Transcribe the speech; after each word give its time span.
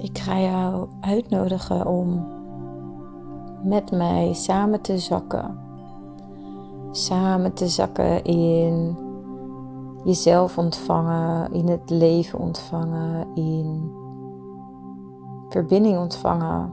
Ik 0.00 0.18
ga 0.18 0.40
jou 0.40 0.88
uitnodigen 1.00 1.86
om 1.86 2.26
met 3.62 3.90
mij 3.90 4.32
samen 4.32 4.80
te 4.80 4.98
zakken. 4.98 5.58
Samen 6.90 7.52
te 7.52 7.68
zakken 7.68 8.24
in 8.24 8.96
jezelf 10.04 10.58
ontvangen, 10.58 11.52
in 11.52 11.68
het 11.68 11.90
leven 11.90 12.38
ontvangen, 12.38 13.26
in 13.34 13.92
verbinding 15.48 15.98
ontvangen, 15.98 16.72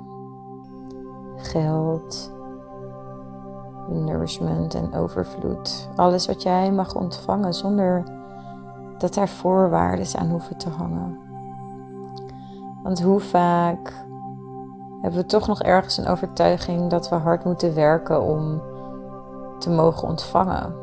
geld, 1.36 2.32
nourishment 3.90 4.74
en 4.74 4.94
overvloed. 4.94 5.90
Alles 5.96 6.28
wat 6.28 6.44
jij 6.44 6.72
mag 6.72 6.96
ontvangen 6.96 7.54
zonder 7.54 8.04
dat 8.98 9.14
daar 9.14 9.30
voorwaarden 9.30 10.20
aan 10.20 10.30
hoeven 10.30 10.58
te 10.58 10.70
hangen. 10.70 11.31
Want 12.84 13.02
hoe 13.02 13.20
vaak 13.20 14.06
hebben 15.02 15.20
we 15.20 15.26
toch 15.26 15.48
nog 15.48 15.62
ergens 15.62 15.98
een 15.98 16.08
overtuiging 16.08 16.90
dat 16.90 17.10
we 17.10 17.16
hard 17.16 17.44
moeten 17.44 17.76
werken 17.76 18.22
om 18.22 18.62
te 19.60 19.70
mogen 19.70 20.08
ontvangen. 20.08 20.74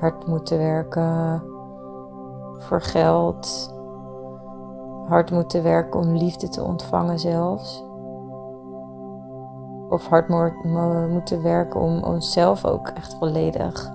Hard 0.00 0.26
moeten 0.26 0.58
werken 0.58 1.42
voor 2.58 2.80
geld. 2.80 3.74
Hard 5.08 5.30
moeten 5.30 5.62
werken 5.62 6.00
om 6.00 6.16
liefde 6.16 6.48
te 6.48 6.62
ontvangen 6.62 7.18
zelfs. 7.18 7.84
Of 9.88 10.06
hard 10.06 10.28
moeten 11.08 11.42
werken 11.42 11.80
om 11.80 12.02
onszelf 12.02 12.64
ook 12.64 12.88
echt 12.88 13.14
volledig 13.14 13.90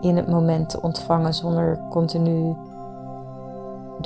in 0.00 0.16
het 0.16 0.28
moment 0.28 0.68
te 0.68 0.82
ontvangen 0.82 1.34
zonder 1.34 1.80
continu 1.90 2.56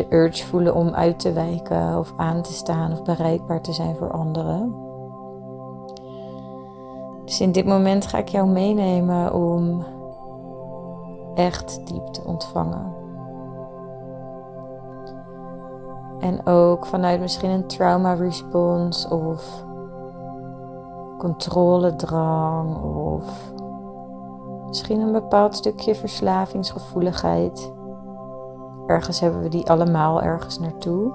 de 0.01 0.17
urge 0.17 0.47
voelen 0.47 0.75
om 0.75 0.95
uit 0.95 1.19
te 1.19 1.33
wijken 1.33 1.99
of 1.99 2.13
aan 2.17 2.43
te 2.43 2.53
staan 2.53 2.93
of 2.93 3.03
bereikbaar 3.03 3.61
te 3.61 3.73
zijn 3.73 3.97
voor 3.97 4.11
anderen. 4.11 4.75
Dus 7.25 7.41
in 7.41 7.53
dit 7.53 7.67
moment 7.67 8.07
ga 8.07 8.19
ik 8.19 8.29
jou 8.29 8.49
meenemen 8.49 9.35
om 9.35 9.85
echt 11.35 11.87
diep 11.87 12.07
te 12.07 12.23
ontvangen. 12.25 12.95
En 16.21 16.47
ook 16.47 16.87
vanuit 16.87 17.21
misschien 17.21 17.51
een 17.51 17.67
trauma 17.67 18.15
response 18.15 19.11
of 19.11 19.65
controledrang 21.19 22.83
of 22.83 23.53
misschien 24.67 25.01
een 25.01 25.13
bepaald 25.13 25.57
stukje 25.57 25.95
verslavingsgevoeligheid. 25.95 27.73
Ergens 28.91 29.21
hebben 29.21 29.41
we 29.41 29.49
die 29.49 29.71
allemaal 29.71 30.23
ergens 30.23 30.59
naartoe. 30.59 31.13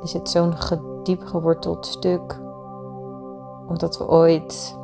Er 0.00 0.08
zit 0.08 0.30
zo'n 0.30 0.54
diep 1.02 1.26
geworteld 1.26 1.86
stuk, 1.86 2.40
omdat 3.66 3.98
we 3.98 4.08
ooit 4.08 4.78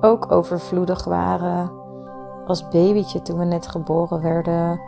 ook 0.00 0.32
overvloedig 0.32 1.04
waren 1.04 1.70
als 2.46 2.68
babytje 2.68 3.22
toen 3.22 3.38
we 3.38 3.44
net 3.44 3.66
geboren 3.66 4.22
werden. 4.22 4.80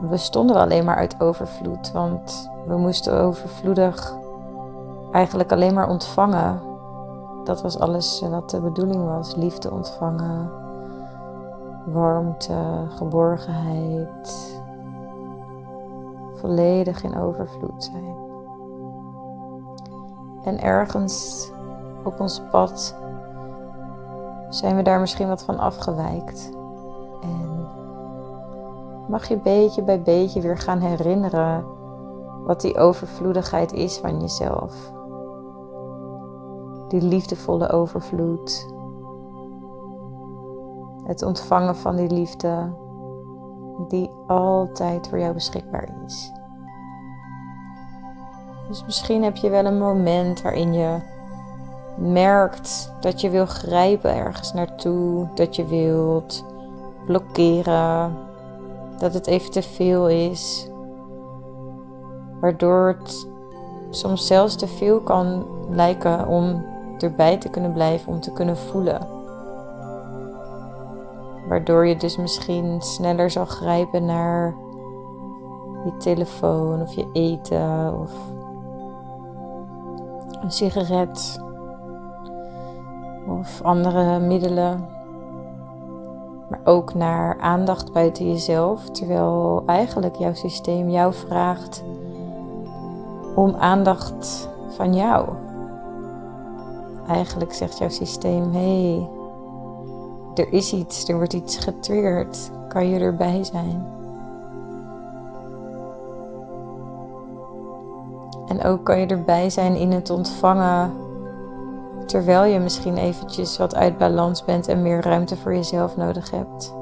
We 0.00 0.16
stonden 0.16 0.56
alleen 0.56 0.84
maar 0.84 0.96
uit 0.96 1.20
overvloed, 1.20 1.92
want 1.92 2.50
we 2.66 2.76
moesten 2.76 3.20
overvloedig 3.20 4.16
eigenlijk 5.12 5.52
alleen 5.52 5.74
maar 5.74 5.88
ontvangen. 5.88 6.60
Dat 7.44 7.62
was 7.62 7.78
alles 7.78 8.20
wat 8.30 8.50
de 8.50 8.60
bedoeling 8.60 9.04
was: 9.04 9.34
liefde 9.34 9.70
ontvangen 9.70 10.65
warmte, 11.86 12.86
geborgenheid, 12.88 14.60
volledig 16.34 17.02
in 17.02 17.16
overvloed 17.16 17.84
zijn. 17.84 18.16
En 20.44 20.60
ergens 20.60 21.50
op 22.04 22.20
ons 22.20 22.42
pad 22.50 22.96
zijn 24.48 24.76
we 24.76 24.82
daar 24.82 25.00
misschien 25.00 25.28
wat 25.28 25.42
van 25.42 25.58
afgewijkt. 25.58 26.50
En 27.22 27.68
mag 29.08 29.28
je 29.28 29.36
beetje 29.36 29.82
bij 29.82 30.02
beetje 30.02 30.40
weer 30.40 30.58
gaan 30.58 30.78
herinneren 30.78 31.64
wat 32.44 32.60
die 32.60 32.78
overvloedigheid 32.78 33.72
is 33.72 33.98
van 33.98 34.20
jezelf. 34.20 34.92
Die 36.88 37.02
liefdevolle 37.02 37.70
overvloed 37.70 38.74
het 41.06 41.22
ontvangen 41.22 41.76
van 41.76 41.96
die 41.96 42.10
liefde 42.10 42.72
die 43.88 44.10
altijd 44.26 45.08
voor 45.08 45.18
jou 45.18 45.34
beschikbaar 45.34 45.88
is. 46.06 46.32
Dus 48.68 48.84
misschien 48.84 49.22
heb 49.22 49.36
je 49.36 49.50
wel 49.50 49.64
een 49.64 49.78
moment 49.78 50.42
waarin 50.42 50.72
je 50.72 50.98
merkt 51.96 52.92
dat 53.00 53.20
je 53.20 53.30
wil 53.30 53.46
grijpen 53.46 54.14
ergens 54.14 54.52
naartoe, 54.52 55.28
dat 55.34 55.56
je 55.56 55.66
wilt 55.66 56.44
blokkeren, 57.06 58.16
dat 58.98 59.14
het 59.14 59.26
even 59.26 59.50
te 59.50 59.62
veel 59.62 60.08
is, 60.08 60.68
waardoor 62.40 62.96
het 62.98 63.28
soms 63.90 64.26
zelfs 64.26 64.56
te 64.56 64.66
veel 64.66 65.00
kan 65.00 65.46
lijken 65.70 66.28
om 66.28 66.64
erbij 66.98 67.36
te 67.36 67.48
kunnen 67.48 67.72
blijven, 67.72 68.12
om 68.12 68.20
te 68.20 68.32
kunnen 68.32 68.56
voelen. 68.56 69.15
Waardoor 71.48 71.86
je 71.86 71.96
dus 71.96 72.16
misschien 72.16 72.82
sneller 72.82 73.30
zal 73.30 73.44
grijpen 73.44 74.04
naar 74.04 74.54
je 75.84 75.96
telefoon 75.96 76.82
of 76.82 76.94
je 76.94 77.06
eten 77.12 78.00
of 78.00 78.12
een 80.42 80.50
sigaret 80.50 81.40
of 83.28 83.62
andere 83.62 84.18
middelen. 84.18 84.88
Maar 86.50 86.60
ook 86.64 86.94
naar 86.94 87.40
aandacht 87.40 87.92
buiten 87.92 88.28
jezelf, 88.28 88.90
terwijl 88.90 89.62
eigenlijk 89.66 90.16
jouw 90.16 90.34
systeem 90.34 90.88
jou 90.88 91.14
vraagt 91.14 91.84
om 93.34 93.54
aandacht 93.54 94.48
van 94.68 94.94
jou. 94.94 95.28
Eigenlijk 97.08 97.52
zegt 97.52 97.78
jouw 97.78 97.88
systeem: 97.88 98.52
hé, 98.52 98.92
hey, 98.94 99.15
er 100.38 100.52
is 100.52 100.72
iets, 100.72 101.08
er 101.08 101.16
wordt 101.16 101.32
iets 101.32 101.56
getriggerd. 101.56 102.50
Kan 102.68 102.88
je 102.88 102.98
erbij 102.98 103.44
zijn? 103.44 103.86
En 108.46 108.64
ook 108.64 108.84
kan 108.84 109.00
je 109.00 109.06
erbij 109.06 109.50
zijn 109.50 109.76
in 109.76 109.92
het 109.92 110.10
ontvangen 110.10 110.92
terwijl 112.06 112.44
je 112.44 112.58
misschien 112.58 112.96
eventjes 112.96 113.58
wat 113.58 113.74
uit 113.74 113.98
balans 113.98 114.44
bent 114.44 114.68
en 114.68 114.82
meer 114.82 115.00
ruimte 115.00 115.36
voor 115.36 115.54
jezelf 115.54 115.96
nodig 115.96 116.30
hebt. 116.30 116.74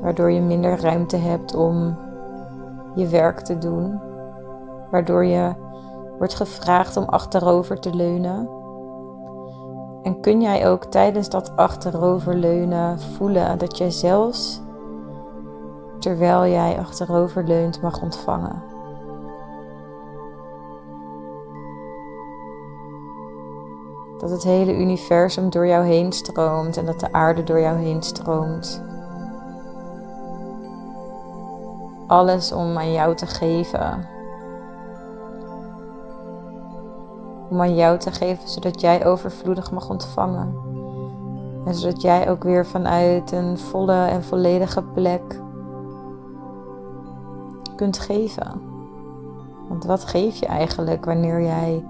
Waardoor 0.00 0.30
je 0.30 0.40
minder 0.40 0.80
ruimte 0.80 1.16
hebt 1.16 1.54
om 1.54 1.96
je 2.94 3.06
werk 3.06 3.40
te 3.40 3.58
doen. 3.58 4.00
Waardoor 4.90 5.24
je 5.24 5.52
wordt 6.18 6.34
gevraagd 6.34 6.96
om 6.96 7.04
achterover 7.04 7.80
te 7.80 7.94
leunen 7.94 8.48
en 10.02 10.20
kun 10.20 10.40
jij 10.40 10.68
ook 10.68 10.84
tijdens 10.84 11.28
dat 11.28 11.56
achteroverleunen 11.56 13.00
voelen 13.00 13.58
dat 13.58 13.78
jij 13.78 13.90
zelfs 13.90 14.60
terwijl 15.98 16.46
jij 16.52 16.78
achteroverleunt 16.78 17.82
mag 17.82 18.02
ontvangen? 18.02 18.62
Dat 24.18 24.30
het 24.30 24.42
hele 24.42 24.76
universum 24.76 25.50
door 25.50 25.66
jou 25.66 25.84
heen 25.84 26.12
stroomt 26.12 26.76
en 26.76 26.86
dat 26.86 27.00
de 27.00 27.12
aarde 27.12 27.42
door 27.42 27.60
jou 27.60 27.78
heen 27.78 28.02
stroomt. 28.02 28.82
Alles 32.06 32.52
om 32.52 32.78
aan 32.78 32.92
jou 32.92 33.14
te 33.14 33.26
geven. 33.26 34.11
Om 37.52 37.60
aan 37.60 37.74
jou 37.74 37.98
te 37.98 38.12
geven, 38.12 38.48
zodat 38.48 38.80
jij 38.80 39.06
overvloedig 39.06 39.70
mag 39.70 39.90
ontvangen. 39.90 40.54
En 41.64 41.74
zodat 41.74 42.02
jij 42.02 42.30
ook 42.30 42.42
weer 42.42 42.66
vanuit 42.66 43.32
een 43.32 43.58
volle 43.58 44.04
en 44.04 44.24
volledige 44.24 44.82
plek 44.82 45.40
kunt 47.76 47.98
geven. 47.98 48.60
Want 49.68 49.84
wat 49.84 50.04
geef 50.04 50.36
je 50.36 50.46
eigenlijk 50.46 51.04
wanneer 51.04 51.42
jij 51.42 51.84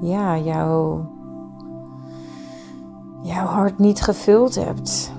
ja, 0.00 0.38
jouw, 0.38 1.06
jouw 3.22 3.46
hart 3.46 3.78
niet 3.78 4.02
gevuld 4.02 4.54
hebt? 4.54 5.12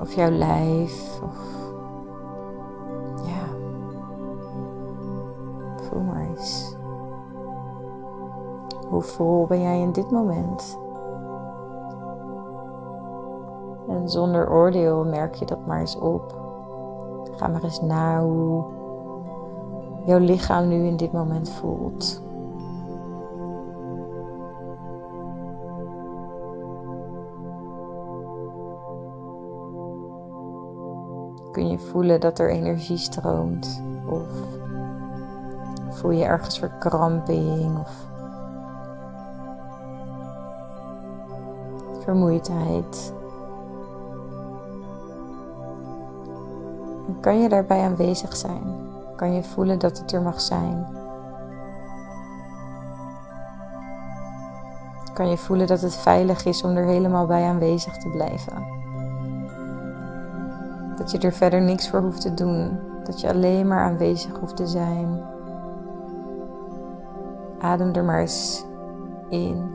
Of 0.00 0.14
jouw 0.14 0.30
lijf, 0.30 1.20
of 1.22 1.63
Hoe 8.94 9.02
vol 9.02 9.46
ben 9.46 9.60
jij 9.60 9.80
in 9.80 9.92
dit 9.92 10.10
moment? 10.10 10.78
En 13.88 14.08
zonder 14.08 14.50
oordeel 14.50 15.04
merk 15.04 15.34
je 15.34 15.44
dat 15.44 15.66
maar 15.66 15.80
eens 15.80 15.98
op. 15.98 16.34
Ga 17.36 17.48
maar 17.48 17.62
eens 17.62 17.80
na 17.80 18.22
hoe 18.22 18.64
jouw 20.04 20.18
lichaam 20.18 20.68
nu 20.68 20.86
in 20.86 20.96
dit 20.96 21.12
moment 21.12 21.50
voelt. 21.50 22.22
Kun 31.52 31.68
je 31.68 31.78
voelen 31.78 32.20
dat 32.20 32.38
er 32.38 32.50
energie 32.50 32.98
stroomt? 32.98 33.82
Of 34.08 34.28
voel 35.88 36.10
je 36.10 36.24
ergens 36.24 36.58
verkramping 36.58 37.78
of 37.78 38.12
vermoeidheid? 42.04 43.12
kan 47.24 47.40
je 47.40 47.48
daarbij 47.48 47.80
aanwezig 47.80 48.36
zijn? 48.36 48.62
Kan 49.16 49.34
je 49.34 49.42
voelen 49.42 49.78
dat 49.78 49.98
het 49.98 50.12
er 50.12 50.22
mag 50.22 50.40
zijn? 50.40 50.86
Kan 55.14 55.28
je 55.28 55.36
voelen 55.36 55.66
dat 55.66 55.80
het 55.80 55.96
veilig 55.96 56.44
is 56.44 56.62
om 56.62 56.76
er 56.76 56.84
helemaal 56.84 57.26
bij 57.26 57.44
aanwezig 57.44 57.96
te 57.96 58.08
blijven? 58.08 58.66
Dat 60.96 61.10
je 61.10 61.18
er 61.18 61.32
verder 61.32 61.60
niks 61.60 61.88
voor 61.88 62.00
hoeft 62.00 62.20
te 62.20 62.34
doen. 62.34 62.78
Dat 63.04 63.20
je 63.20 63.28
alleen 63.28 63.66
maar 63.66 63.84
aanwezig 63.84 64.38
hoeft 64.40 64.56
te 64.56 64.66
zijn. 64.66 65.22
Adem 67.58 67.94
er 67.94 68.04
maar 68.04 68.20
eens 68.20 68.64
in. 69.28 69.73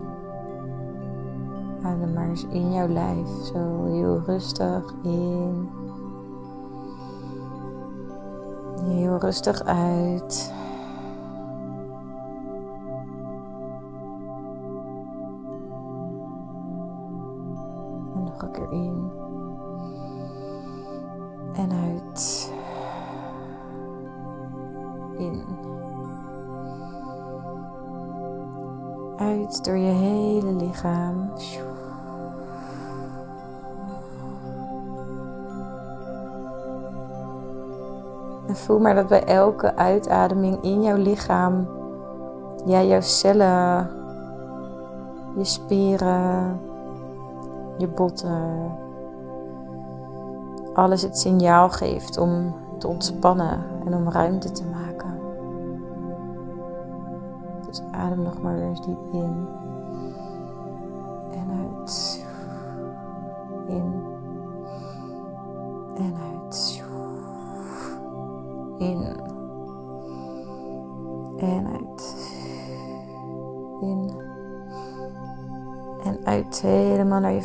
Adem 1.83 2.13
maar 2.13 2.29
eens 2.29 2.45
in 2.49 2.73
jouw 2.73 2.87
lijf. 2.87 3.27
Zo 3.53 3.85
heel 3.85 4.21
rustig 4.25 4.93
in. 5.03 5.69
Heel 8.83 9.17
rustig 9.17 9.63
uit. 9.63 10.53
En 38.49 38.55
voel 38.55 38.79
maar 38.79 38.95
dat 38.95 39.07
bij 39.07 39.23
elke 39.23 39.75
uitademing 39.75 40.61
in 40.61 40.81
jouw 40.81 40.97
lichaam, 40.97 41.67
ja, 42.65 42.83
jouw 42.83 43.01
cellen, 43.01 43.89
je 45.37 45.43
spieren, 45.43 46.59
je 47.77 47.87
botten, 47.87 48.71
alles 50.73 51.01
het 51.01 51.17
signaal 51.17 51.69
geeft 51.69 52.17
om 52.17 52.55
te 52.77 52.87
ontspannen 52.87 53.63
en 53.85 53.93
om 53.93 54.09
ruimte 54.09 54.51
te 54.51 54.63
maken. 54.63 55.19
Dus 57.65 57.81
adem 57.91 58.21
nog 58.21 58.41
maar 58.41 58.55
weer 58.55 58.67
eens 58.67 58.85
diep 58.85 59.13
in 59.13 59.47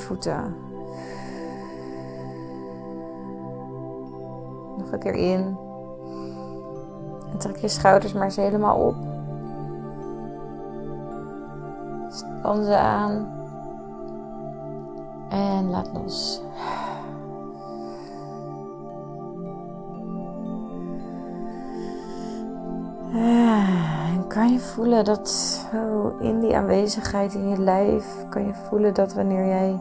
voeten. 0.05 0.57
Nog 4.79 4.93
een 4.93 4.99
keer 4.99 5.15
in. 5.15 5.57
En 7.33 7.39
trek 7.39 7.57
je 7.57 7.69
schouders 7.69 8.13
maar 8.13 8.25
eens 8.25 8.37
helemaal 8.37 8.79
op. 8.79 8.95
Span 12.11 12.65
ze 12.65 12.77
aan. 12.77 13.33
En 15.29 15.71
laat 15.71 15.91
los. 15.93 16.43
En 24.15 24.27
kan 24.29 24.53
je 24.53 24.59
voelen 24.59 25.05
dat 25.05 25.29
zo 25.29 26.17
in 26.21 26.41
die 26.41 26.57
aanwezigheid 26.57 27.35
in 27.35 27.49
je 27.49 27.59
lijf, 27.59 28.27
kan 28.29 28.47
je 28.47 28.55
voelen 28.55 28.95
dat 28.95 29.15
wanneer 29.15 29.47
jij 29.47 29.81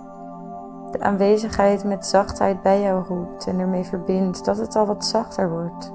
de 0.93 0.99
aanwezigheid 0.99 1.83
met 1.83 2.05
zachtheid 2.05 2.61
bij 2.61 2.81
jou 2.81 3.03
roept 3.07 3.47
en 3.47 3.59
ermee 3.59 3.83
verbindt, 3.83 4.45
dat 4.45 4.57
het 4.57 4.75
al 4.75 4.85
wat 4.85 5.05
zachter 5.05 5.49
wordt. 5.49 5.91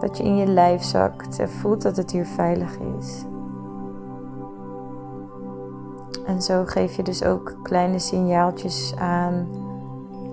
Dat 0.00 0.16
je 0.16 0.24
in 0.24 0.36
je 0.36 0.46
lijf 0.46 0.82
zakt 0.82 1.38
en 1.38 1.50
voelt 1.50 1.82
dat 1.82 1.96
het 1.96 2.10
hier 2.10 2.26
veilig 2.26 2.78
is. 2.98 3.24
En 6.26 6.42
zo 6.42 6.64
geef 6.64 6.96
je 6.96 7.02
dus 7.02 7.24
ook 7.24 7.56
kleine 7.62 7.98
signaaltjes 7.98 8.94
aan 8.98 9.48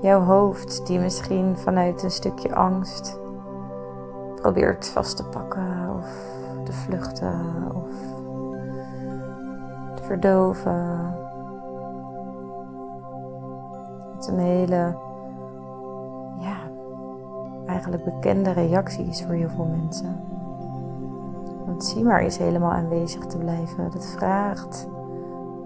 jouw 0.01 0.21
hoofd, 0.21 0.87
die 0.87 0.99
misschien 0.99 1.57
vanuit 1.57 2.03
een 2.03 2.11
stukje 2.11 2.55
angst 2.55 3.19
probeert 4.35 4.87
vast 4.87 5.17
te 5.17 5.23
pakken 5.23 5.95
of 5.97 6.07
te 6.65 6.73
vluchten 6.73 7.71
of 7.73 7.91
te 9.95 10.03
verdoven. 10.03 11.10
Een 14.27 14.39
hele, 14.39 14.95
ja, 16.39 16.57
eigenlijk 17.65 18.03
bekende 18.03 18.51
reactie 18.51 19.05
is 19.05 19.23
voor 19.23 19.33
heel 19.33 19.49
veel 19.49 19.65
mensen. 19.65 20.19
Want 21.65 21.85
zie 21.85 22.03
maar 22.03 22.19
eens 22.19 22.37
helemaal 22.37 22.71
aanwezig 22.71 23.25
te 23.25 23.37
blijven. 23.37 23.91
Dat 23.91 24.05
vraagt 24.05 24.87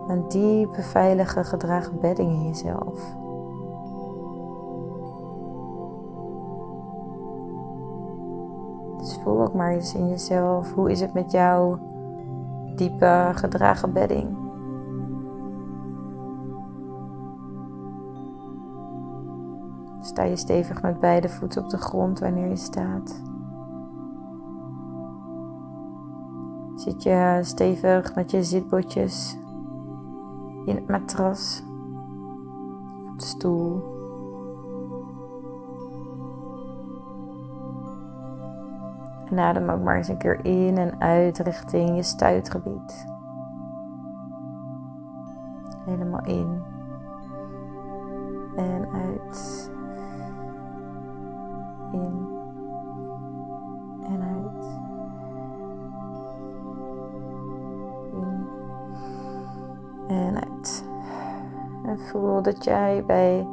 een 0.08 0.28
diepe, 0.28 0.82
veilige, 0.82 1.44
gedragen 1.44 2.00
bedding 2.00 2.32
in 2.32 2.48
jezelf. 2.48 3.16
Dus 8.98 9.20
voel 9.24 9.42
ook 9.42 9.54
maar 9.54 9.72
eens 9.72 9.94
in 9.94 10.10
jezelf. 10.10 10.74
Hoe 10.74 10.92
is 10.92 11.02
het 11.02 11.14
met 11.14 11.32
jouw 11.32 11.80
diepe 12.76 13.32
gedragen 13.34 13.94
bedding? 13.94 14.45
Sta 20.16 20.24
je 20.24 20.36
stevig 20.36 20.82
met 20.82 21.00
beide 21.00 21.30
voeten 21.30 21.64
op 21.64 21.70
de 21.70 21.78
grond 21.78 22.20
wanneer 22.20 22.48
je 22.48 22.56
staat? 22.56 23.22
Zit 26.76 27.04
je 27.04 27.40
stevig 27.42 28.16
met 28.16 28.32
je 28.32 28.44
zitbotjes 28.44 29.38
in 30.66 30.76
het 30.76 30.88
matras, 30.88 31.64
op 33.12 33.20
de 33.20 33.26
stoel? 33.26 33.84
En 39.30 39.40
adem 39.40 39.70
ook 39.70 39.84
maar 39.84 39.98
eens 39.98 40.08
een 40.08 40.18
keer 40.18 40.46
in 40.46 40.78
en 40.78 41.02
uit 41.02 41.38
richting 41.38 41.96
je 41.96 42.04
stuitgebied. 42.04 43.06
Helemaal 45.86 46.26
in 46.26 46.62
en 48.56 48.88
uit. 48.92 49.65
In 51.92 52.28
en 54.04 54.22
uit. 54.22 54.66
In 58.14 58.48
en 60.08 60.36
uit. 60.36 60.86
En 61.86 62.00
voel 62.00 62.42
dat 62.42 62.64
jij 62.64 63.04
bij 63.06 63.48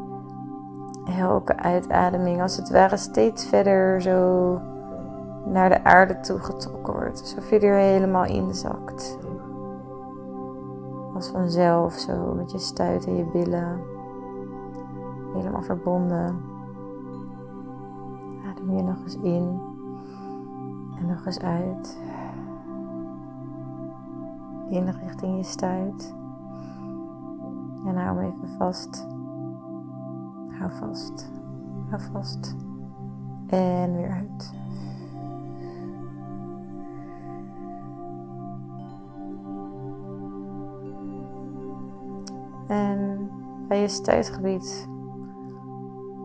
elke 1.19 1.57
uitademing 1.57 2.43
als 2.43 2.57
het 2.57 2.71
ware 2.71 2.97
steeds 2.97 3.47
verder 3.47 4.03
zo 4.03 4.61
naar 5.45 5.69
de 5.69 5.85
aarde 5.85 6.21
toe 6.21 6.39
getrokken 6.39 6.93
wordt. 6.93 7.21
Alsof 7.21 7.51
je 7.51 7.59
er 7.59 7.77
helemaal 7.77 8.25
inzakt. 8.25 9.19
Als 11.15 11.29
vanzelf 11.29 11.93
zo 11.93 12.35
met 12.35 12.53
je 12.53 12.59
stuit 12.59 13.07
en 13.07 13.17
je 13.17 13.25
billen. 13.25 13.81
Helemaal 15.35 15.63
verbonden. 15.63 16.52
Adem 18.63 18.77
je 18.77 18.83
nog 18.83 19.03
eens 19.03 19.17
in. 19.17 19.61
En 20.99 21.07
nog 21.07 21.27
eens 21.27 21.41
uit. 21.41 21.99
In 24.69 24.89
richting 24.89 25.37
je 25.37 25.43
stuit. 25.43 26.15
En 27.87 27.97
hou 27.97 28.19
hem 28.19 28.19
even 28.19 28.49
vast. 28.49 29.07
Hou 30.59 30.71
vast. 30.71 31.31
Hou 31.89 32.03
vast. 32.13 32.57
En 33.47 33.97
weer 33.97 34.11
uit. 34.11 34.55
En 42.67 43.31
bij 43.69 43.81
je 43.81 43.89
stuitgebied 43.89 44.89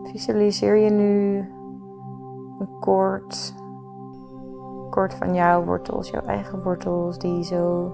visualiseer 0.03 0.75
je 0.75 0.89
nu 0.89 1.46
koord. 2.88 3.53
Koord 4.89 5.13
van 5.13 5.34
jouw 5.34 5.63
wortels, 5.63 6.10
jouw 6.10 6.22
eigen 6.22 6.63
wortels, 6.63 7.17
die 7.17 7.44
zo 7.44 7.91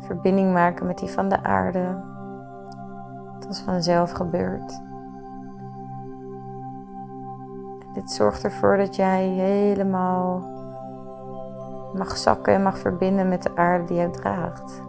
verbinding 0.00 0.52
maken 0.52 0.86
met 0.86 0.98
die 0.98 1.10
van 1.10 1.28
de 1.28 1.42
aarde. 1.42 2.02
Dat 3.40 3.50
is 3.50 3.60
vanzelf 3.60 4.10
gebeurd. 4.10 4.80
Dit 7.94 8.10
zorgt 8.10 8.44
ervoor 8.44 8.76
dat 8.76 8.96
jij 8.96 9.26
helemaal 9.26 10.48
mag 11.94 12.16
zakken 12.16 12.54
en 12.54 12.62
mag 12.62 12.78
verbinden 12.78 13.28
met 13.28 13.42
de 13.42 13.56
aarde 13.56 13.84
die 13.84 13.96
jij 13.96 14.10
draagt. 14.10 14.82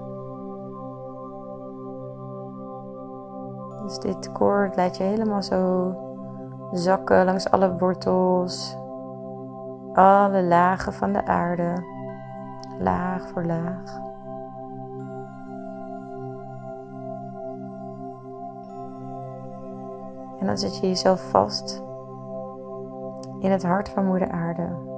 Dus 3.84 4.00
dit 4.00 4.32
koord 4.32 4.76
laat 4.76 4.98
je 4.98 5.04
helemaal 5.04 5.44
zo 5.44 5.94
zakken 6.72 7.25
langs 7.25 7.51
alle 7.51 7.78
wortels, 7.78 8.78
alle 9.94 10.44
lagen 10.44 10.94
van 10.94 11.13
de 11.13 11.25
aarde, 11.25 11.84
laag 12.80 13.28
voor 13.30 13.46
laag. 13.46 14.00
En 20.40 20.48
dan 20.48 20.58
zet 20.58 20.78
je 20.78 20.88
jezelf 20.88 21.30
vast 21.30 21.84
in 23.40 23.51
het 23.51 23.63
hart 23.63 23.90
van 23.90 24.06
Moeder 24.06 24.32
Aarde. 24.32 24.90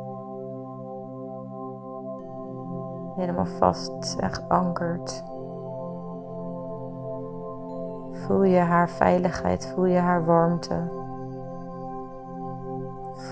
Helemaal 3.16 3.46
vast 3.46 4.16
en 4.20 4.34
geankerd. 4.34 5.24
Voel 8.12 8.44
je 8.44 8.60
haar 8.60 8.90
veiligheid, 8.90 9.72
voel 9.74 9.86
je 9.86 9.98
haar 9.98 10.26
warmte. 10.26 11.03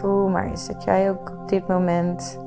Voel 0.01 0.29
maar 0.29 0.45
eens 0.45 0.67
dat 0.67 0.83
jij 0.83 1.09
ook 1.09 1.31
op 1.41 1.47
dit 1.47 1.67
moment 1.67 2.39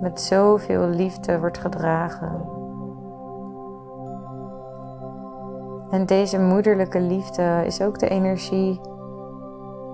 met 0.00 0.20
zoveel 0.20 0.86
liefde 0.86 1.40
wordt 1.40 1.58
gedragen. 1.58 2.48
En 5.90 6.06
deze 6.06 6.40
moederlijke 6.40 7.00
liefde 7.00 7.62
is 7.64 7.82
ook 7.82 7.98
de 7.98 8.08
energie 8.08 8.80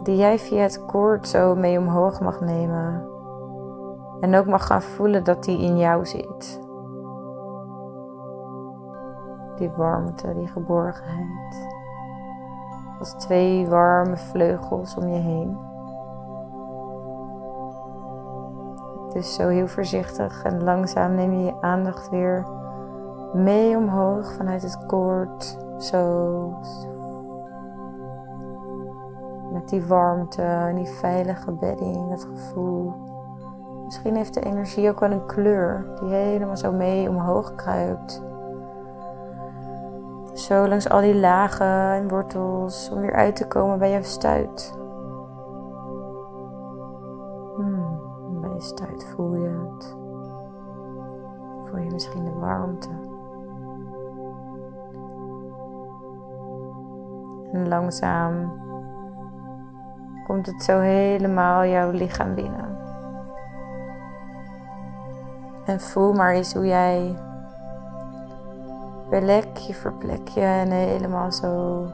die 0.02 0.16
jij 0.16 0.38
via 0.38 0.62
het 0.62 0.84
koord 0.84 1.28
zo 1.28 1.54
mee 1.54 1.78
omhoog 1.78 2.20
mag 2.20 2.40
nemen. 2.40 3.08
En 4.20 4.34
ook 4.34 4.46
mag 4.46 4.66
gaan 4.66 4.82
voelen 4.82 5.24
dat 5.24 5.44
die 5.44 5.58
in 5.58 5.78
jou 5.78 6.06
zit. 6.06 6.60
Die 9.56 9.70
warmte, 9.70 10.34
die 10.34 10.48
geborgenheid. 10.48 11.68
Als 12.98 13.12
twee 13.12 13.68
warme 13.68 14.16
vleugels 14.16 14.96
om 14.96 15.08
je 15.08 15.20
heen. 15.20 15.71
Dus 19.12 19.34
zo 19.34 19.48
heel 19.48 19.68
voorzichtig 19.68 20.42
en 20.42 20.64
langzaam 20.64 21.14
neem 21.14 21.32
je 21.32 21.44
je 21.44 21.60
aandacht 21.60 22.10
weer 22.10 22.46
mee 23.32 23.76
omhoog 23.76 24.32
vanuit 24.32 24.62
het 24.62 24.86
koord. 24.86 25.58
Zo. 25.78 26.54
Met 29.52 29.68
die 29.68 29.84
warmte 29.84 30.42
en 30.42 30.74
die 30.74 30.88
veilige 30.88 31.52
bedding, 31.52 32.10
dat 32.10 32.24
gevoel. 32.34 32.94
Misschien 33.84 34.16
heeft 34.16 34.34
de 34.34 34.40
energie 34.40 34.88
ook 34.88 35.00
wel 35.00 35.10
een 35.10 35.26
kleur 35.26 35.86
die 36.00 36.08
helemaal 36.08 36.56
zo 36.56 36.72
mee 36.72 37.08
omhoog 37.08 37.54
kruipt. 37.54 38.22
Zo 40.32 40.68
langs 40.68 40.88
al 40.88 41.00
die 41.00 41.14
lagen 41.14 41.92
en 41.92 42.08
wortels 42.08 42.90
om 42.92 43.00
weer 43.00 43.14
uit 43.14 43.36
te 43.36 43.46
komen 43.46 43.78
bij 43.78 43.90
je 43.90 44.02
stuit. 44.02 44.81
Stuit 48.62 49.04
voel 49.04 49.34
je 49.34 49.48
het. 49.48 49.96
Voel 51.68 51.78
je 51.78 51.90
misschien 51.90 52.24
de 52.24 52.30
warmte. 52.30 52.88
En 57.52 57.68
langzaam 57.68 58.60
komt 60.24 60.46
het 60.46 60.62
zo 60.62 60.78
helemaal 60.78 61.64
jouw 61.64 61.90
lichaam 61.90 62.34
binnen. 62.34 62.78
En 65.64 65.80
voel 65.80 66.12
maar 66.12 66.32
eens 66.32 66.54
hoe 66.54 66.66
jij 66.66 67.16
plekje 69.08 69.74
voor 69.74 69.92
plekje 69.92 70.40
en 70.40 70.70
helemaal 70.70 71.32
zo 71.32 71.86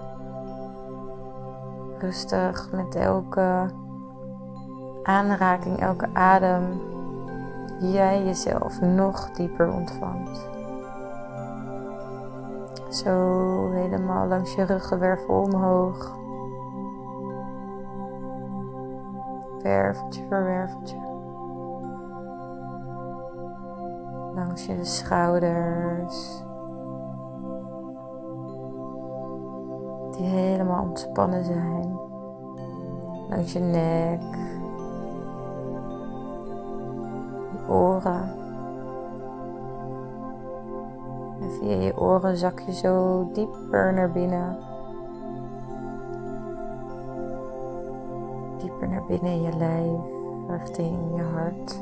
rustig 1.99 2.69
met 2.73 2.95
elke 2.95 3.71
aanraking, 5.09 5.81
elke 5.81 6.09
adem, 6.13 6.81
jij 7.79 8.25
jezelf 8.25 8.81
nog 8.81 9.31
dieper 9.31 9.73
ontvangt. 9.73 10.49
Zo 12.89 13.71
helemaal 13.71 14.27
langs 14.27 14.55
je 14.55 14.63
ruggenwervel 14.63 15.35
omhoog. 15.35 16.17
Werveltje 19.63 20.27
voor 20.29 20.45
werveltje. 20.45 20.97
Langs 24.35 24.67
je 24.67 24.85
schouders. 24.85 26.43
Die 30.11 30.27
helemaal 30.27 30.83
ontspannen 30.83 31.45
zijn. 31.45 31.99
Langs 33.29 33.53
je 33.53 33.61
nek. 33.61 34.58
Oren. 37.69 38.35
En 41.41 41.51
via 41.51 41.77
je 41.77 41.99
oren 41.99 42.37
zak 42.37 42.61
je 42.61 42.73
zo 42.73 43.29
dieper 43.33 43.93
naar 43.95 44.11
binnen. 44.11 44.57
Dieper 48.59 48.89
naar 48.89 49.05
binnen 49.07 49.33
in 49.33 49.43
je 49.43 49.57
lijf, 49.57 50.01
richting 50.49 50.99
je 51.17 51.23
hart. 51.23 51.81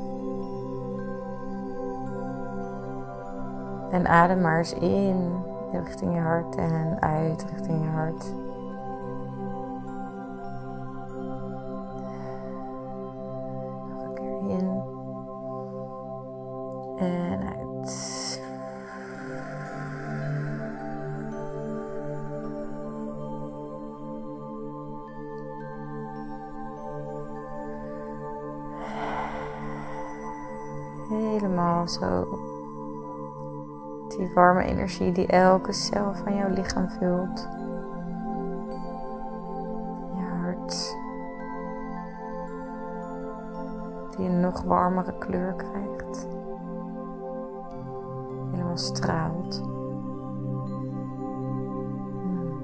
En 3.91 4.07
adem 4.07 4.41
maar 4.41 4.59
eens 4.59 4.75
in 4.75 5.33
richting 5.73 6.15
je 6.15 6.21
hart 6.21 6.55
en 6.55 6.97
uit 7.01 7.47
richting 7.51 7.83
je 7.83 7.91
hart. 7.91 8.33
Zo. 31.87 32.27
Die 34.09 34.31
warme 34.35 34.65
energie 34.65 35.13
die 35.13 35.27
elke 35.27 35.73
cel 35.73 36.15
van 36.15 36.35
jouw 36.37 36.49
lichaam 36.49 36.89
vult. 36.89 37.49
Je 40.15 40.23
hart. 40.43 40.97
Die 44.17 44.29
een 44.29 44.41
nog 44.41 44.63
warmere 44.63 45.19
kleur 45.19 45.55
krijgt. 45.55 46.29
Helemaal 48.51 48.77
straalt. 48.77 49.63
Hmm. 52.23 52.57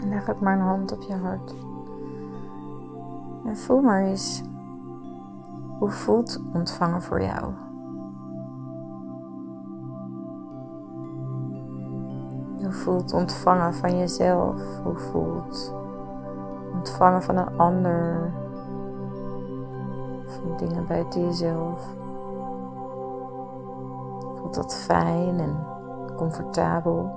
En 0.00 0.08
leg 0.08 0.30
ook 0.30 0.40
maar 0.40 0.54
een 0.54 0.60
hand 0.60 0.92
op 0.92 1.02
je 1.02 1.14
hart. 1.14 1.54
En 3.44 3.56
voel 3.56 3.80
maar 3.80 4.02
eens 4.02 4.42
hoe 5.78 5.90
voelt 5.90 6.42
ontvangen 6.52 7.02
voor 7.02 7.22
jou? 7.22 7.52
Hoe 12.62 12.72
voelt 12.72 13.12
ontvangen 13.12 13.74
van 13.74 13.98
jezelf? 13.98 14.80
Hoe 14.84 14.96
voelt 14.96 15.74
ontvangen 16.74 17.22
van 17.22 17.36
een 17.36 17.58
ander? 17.58 18.32
Van 20.26 20.56
dingen 20.56 20.86
buiten 20.86 21.24
jezelf? 21.24 21.96
Voelt 24.34 24.54
dat 24.54 24.74
fijn 24.74 25.38
en 25.38 25.66
comfortabel? 26.16 27.10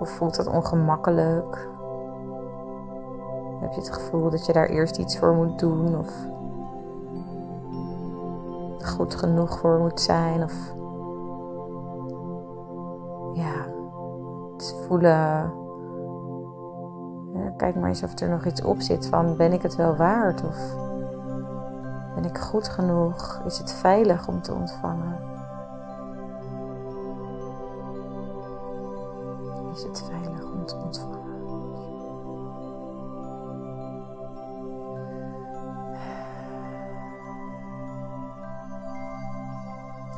Of 0.00 0.10
voelt 0.10 0.36
dat 0.36 0.46
ongemakkelijk? 0.46 1.68
Heb 3.60 3.72
je 3.72 3.80
het 3.80 3.92
gevoel 3.92 4.30
dat 4.30 4.46
je 4.46 4.52
daar 4.52 4.68
eerst 4.68 4.98
iets 4.98 5.18
voor 5.18 5.34
moet 5.34 5.58
doen 5.58 5.98
of 5.98 6.32
goed 8.94 9.14
genoeg 9.14 9.58
voor 9.58 9.78
moet 9.78 10.00
zijn? 10.00 10.42
Of 10.42 10.52
ja, 13.32 13.66
het 14.52 14.76
voelen. 14.86 15.52
kijk 17.56 17.74
maar 17.74 17.88
eens 17.88 18.02
of 18.02 18.18
er 18.18 18.28
nog 18.28 18.46
iets 18.46 18.62
op 18.62 18.80
zit 18.80 19.06
van 19.06 19.36
ben 19.36 19.52
ik 19.52 19.62
het 19.62 19.76
wel 19.76 19.96
waard 19.96 20.44
of 20.44 20.76
ben 22.14 22.24
ik 22.24 22.38
goed 22.38 22.68
genoeg? 22.68 23.42
Is 23.46 23.58
het 23.58 23.72
veilig 23.72 24.28
om 24.28 24.42
te 24.42 24.54
ontvangen? 24.54 25.33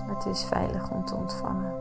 Het 0.06 0.26
is 0.26 0.44
veilig 0.44 0.90
om 0.90 1.04
te 1.04 1.14
ontvangen. 1.14 1.72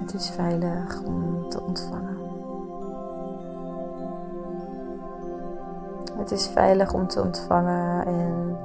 Het 0.00 0.14
is 0.14 0.30
veilig 0.30 1.02
om 1.02 1.48
te 1.48 1.60
ontvangen. 1.60 2.12
Het 6.16 6.30
is 6.30 6.46
veilig 6.46 6.92
om 6.92 7.06
te 7.06 7.22
ontvangen 7.22 8.06
en 8.06 8.56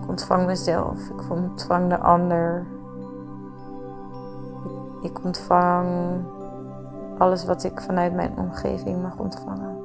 ik 0.00 0.08
ontvang 0.08 0.46
mezelf, 0.46 1.08
ik 1.08 1.30
ontvang 1.30 1.88
de 1.88 1.98
ander. 1.98 2.66
Ik, 5.02 5.24
ontvang 5.24 5.88
alles 7.18 7.44
wat 7.44 7.64
ik 7.64 7.80
vanuit 7.80 8.14
mijn 8.14 8.38
omgeving 8.38 9.02
mag 9.02 9.16
ontvangen. 9.16 9.79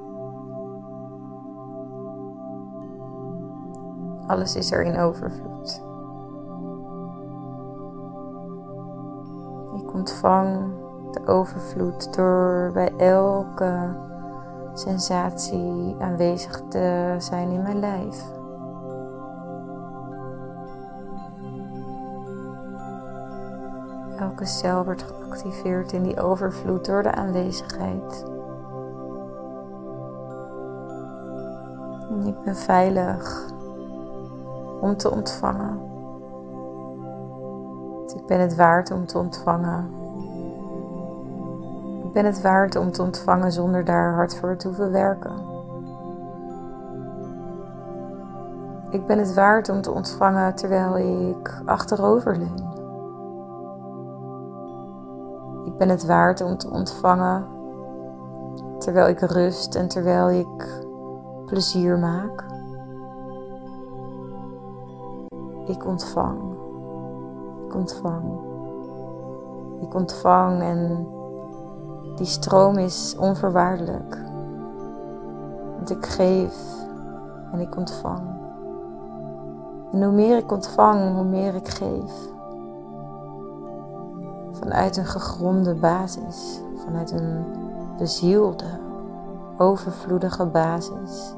Alles 4.28 4.56
is 4.56 4.72
er 4.72 4.84
in 4.84 4.98
overvloed. 4.98 5.84
Ik 9.82 9.94
ontvang 9.94 10.74
de 11.12 11.28
overvloed 11.28 12.16
door 12.16 12.72
bij 12.74 12.94
elke 12.98 13.96
sensatie 14.74 15.96
aanwezig 16.00 16.62
te 16.70 17.16
zijn 17.18 17.50
in 17.50 17.62
mijn 17.62 17.80
lijf. 17.80 18.24
Elke 24.20 24.46
cel 24.46 24.84
wordt 24.84 25.04
geactiveerd 25.04 25.92
in 25.92 26.04
die 26.04 26.22
overvloed 26.22 26.86
door 26.86 27.04
de 27.04 27.12
aanwezigheid. 27.12 28.26
En 32.10 32.28
ik 32.28 32.42
ben 32.44 32.56
veilig 32.56 33.54
om 34.82 34.98
te 34.98 35.12
ontvangen. 35.12 35.80
ik 38.16 38.26
ben 38.26 38.40
het 38.40 38.56
waard 38.56 38.92
om 38.92 39.06
te 39.06 39.18
ontvangen. 39.18 39.90
Ik 42.04 42.12
ben 42.12 42.26
het 42.26 42.42
waard 42.42 42.76
om 42.76 42.92
te 42.92 43.02
ontvangen 43.02 43.52
zonder 43.52 43.86
daar 43.86 44.14
hard 44.14 44.36
voor 44.36 44.56
te 44.56 44.68
hoeven 44.68 44.92
werken. 44.92 45.54
Ik 48.90 49.06
ben 49.06 49.20
het 49.20 49.34
waard 49.34 49.70
om 49.70 49.82
te 49.82 49.92
ontvangen 49.92 50.56
terwijl 50.56 50.98
ik 50.98 51.62
achterover 51.66 52.38
leun. 52.38 52.74
Ik 55.66 55.78
ben 55.78 55.90
het 55.90 56.06
waard 56.06 56.42
om 56.42 56.58
te 56.58 56.70
ontvangen 56.70 57.46
terwijl 58.80 59.08
ik 59.08 59.20
rust 59.20 59.76
en 59.76 59.88
terwijl 59.88 60.30
ik 60.30 60.84
plezier 61.46 62.00
maak. 62.00 62.55
Ik 65.66 65.86
ontvang. 65.86 66.40
Ik 67.68 67.76
ontvang. 67.76 68.40
Ik 69.82 69.94
ontvang 69.94 70.62
en 70.62 71.08
die 72.16 72.26
stroom 72.26 72.78
is 72.78 73.16
onvoorwaardelijk. 73.20 74.24
Want 75.76 75.90
ik 75.90 76.06
geef 76.06 76.56
en 77.52 77.60
ik 77.60 77.78
ontvang. 77.78 78.22
En 79.92 80.04
hoe 80.04 80.14
meer 80.14 80.38
ik 80.38 80.52
ontvang, 80.52 81.16
hoe 81.16 81.24
meer 81.24 81.56
ik 81.56 81.68
geef. 81.68 82.14
Vanuit 84.52 84.98
een 84.98 85.06
gegronde 85.06 85.74
basis, 85.74 86.62
vanuit 86.86 87.12
een 87.12 87.46
bezielde, 87.98 88.80
overvloedige 89.58 90.46
basis. 90.46 91.36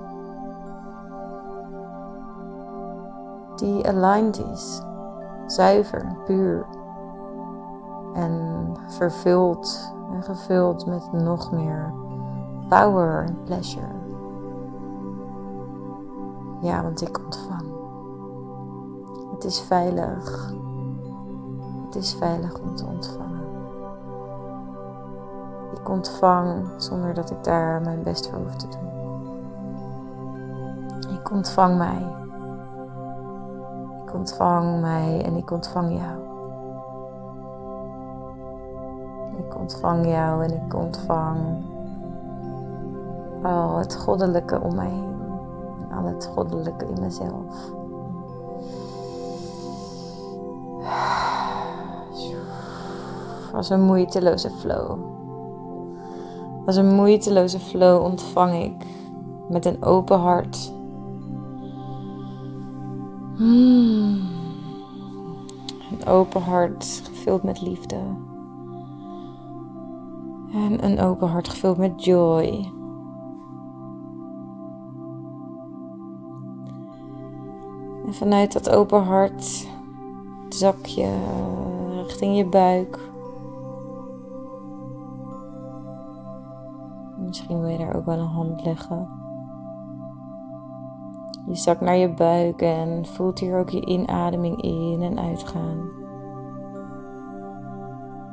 Die 3.57 3.87
aligned 3.87 4.39
is, 4.53 4.81
zuiver, 5.47 6.15
puur 6.25 6.65
en 8.13 8.73
vervuld 8.87 9.93
en 10.13 10.23
gevuld 10.23 10.85
met 10.85 11.11
nog 11.11 11.51
meer 11.51 11.93
power 12.69 13.23
en 13.23 13.43
pleasure. 13.43 13.95
Ja, 16.61 16.83
want 16.83 17.01
ik 17.01 17.19
ontvang. 17.19 17.65
Het 19.31 19.43
is 19.43 19.61
veilig. 19.61 20.53
Het 21.85 21.95
is 21.95 22.13
veilig 22.13 22.59
om 22.59 22.75
te 22.75 22.85
ontvangen. 22.85 23.45
Ik 25.73 25.89
ontvang 25.89 26.65
zonder 26.77 27.13
dat 27.13 27.31
ik 27.31 27.43
daar 27.43 27.81
mijn 27.81 28.03
best 28.03 28.29
voor 28.29 28.39
hoef 28.39 28.55
te 28.55 28.67
doen. 28.67 28.85
Ik 31.13 31.31
ontvang 31.31 31.77
mij. 31.77 32.26
Ik 34.07 34.13
ontvang 34.13 34.81
mij 34.81 35.21
en 35.25 35.35
ik 35.35 35.51
ontvang 35.51 35.97
jou. 35.97 36.19
Ik 39.37 39.59
ontvang 39.59 40.05
jou 40.05 40.43
en 40.43 40.53
ik 40.65 40.75
ontvang 40.75 41.37
al 43.43 43.77
het 43.77 43.95
goddelijke 43.95 44.61
om 44.61 44.75
mij 44.75 44.89
heen. 44.89 45.15
En 45.89 45.97
al 45.97 46.05
het 46.05 46.29
goddelijke 46.33 46.85
in 46.85 47.01
mezelf. 47.01 47.71
Als 53.53 53.69
een 53.69 53.81
moeiteloze 53.81 54.49
flow. 54.49 54.97
Als 56.65 56.75
een 56.75 56.93
moeiteloze 56.93 57.59
flow 57.59 58.03
ontvang 58.03 58.53
ik 58.53 58.85
met 59.49 59.65
een 59.65 59.83
open 59.83 60.19
hart 60.19 60.75
Een 63.37 64.27
open 66.07 66.41
hart 66.41 67.01
gevuld 67.05 67.43
met 67.43 67.61
liefde. 67.61 67.95
En 70.53 70.85
een 70.85 70.99
open 70.99 71.27
hart 71.27 71.49
gevuld 71.49 71.77
met 71.77 72.03
joy. 72.03 72.71
En 78.05 78.13
vanuit 78.13 78.53
dat 78.53 78.69
open 78.69 79.03
hart 79.03 79.67
zak 80.49 80.85
je 80.85 81.17
richting 82.05 82.37
je 82.37 82.45
buik. 82.45 82.99
Misschien 87.17 87.59
wil 87.59 87.69
je 87.69 87.77
daar 87.77 87.95
ook 87.95 88.05
wel 88.05 88.19
een 88.19 88.25
hand 88.25 88.63
leggen. 88.63 89.16
Je 91.47 91.55
zakt 91.55 91.81
naar 91.81 91.97
je 91.97 92.09
buik 92.09 92.61
en 92.61 93.05
voelt 93.05 93.39
hier 93.39 93.59
ook 93.59 93.69
je 93.69 93.85
inademing 93.85 94.61
in 94.61 95.01
en 95.01 95.19
uitgaan. 95.19 95.89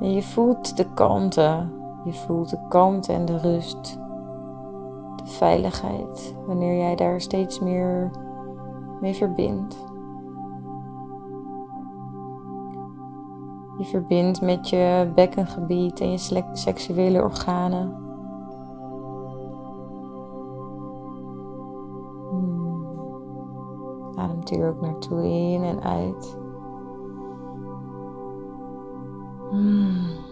En 0.01 0.13
je 0.13 0.23
voelt 0.23 0.77
de 0.77 0.87
kalmte. 0.95 1.67
Je 2.05 2.13
voelt 2.13 2.51
de 2.51 2.59
kalmte 2.69 3.13
en 3.13 3.25
de 3.25 3.39
rust. 3.39 3.99
De 5.17 5.27
veiligheid. 5.31 6.35
Wanneer 6.47 6.77
jij 6.77 6.97
daar 6.97 7.21
steeds 7.21 7.61
meer 7.61 8.11
mee 9.01 9.15
verbindt. 9.15 9.77
Je 13.79 13.85
verbindt 13.85 14.41
met 14.41 14.69
je 14.69 15.11
bekkengebied 15.15 16.01
en 16.01 16.11
je 16.11 16.43
seksuele 16.53 17.23
organen. 17.23 18.04
Hier 24.55 24.69
ook 24.69 24.81
naartoe 24.81 25.25
in 25.25 25.63
en 25.63 25.83
uit. 25.83 26.37
Hmm. 29.51 30.23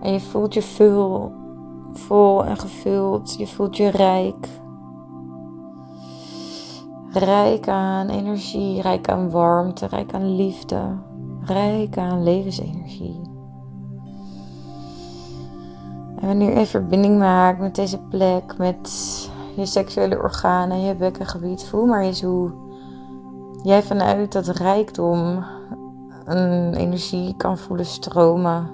En 0.00 0.12
je 0.12 0.20
voelt 0.20 0.54
je 0.54 0.62
vul, 0.62 1.32
vol 1.92 2.44
en 2.44 2.56
gevuld. 2.56 3.34
Je 3.38 3.46
voelt 3.46 3.76
je 3.76 3.88
rijk. 3.88 4.48
Rijk 7.12 7.68
aan 7.68 8.08
energie, 8.08 8.80
rijk 8.80 9.08
aan 9.08 9.30
warmte, 9.30 9.86
rijk 9.86 10.14
aan 10.14 10.36
liefde, 10.36 10.80
rijk 11.40 11.98
aan 11.98 12.22
levensenergie. 12.22 13.20
En 16.20 16.26
wanneer 16.26 16.58
je 16.58 16.66
verbinding 16.66 17.18
maakt 17.18 17.60
met 17.60 17.74
deze 17.74 17.98
plek, 17.98 18.58
met 18.58 19.30
je 19.54 19.66
seksuele 19.66 20.18
organen, 20.18 20.80
je 20.80 20.94
bekkengebied, 20.94 21.64
voel 21.64 21.86
maar 21.86 22.02
eens 22.02 22.22
hoe 22.22 22.50
jij 23.62 23.82
vanuit 23.82 24.32
dat 24.32 24.46
rijkdom 24.46 25.44
een 26.24 26.74
energie 26.74 27.36
kan 27.36 27.58
voelen 27.58 27.86
stromen. 27.86 28.70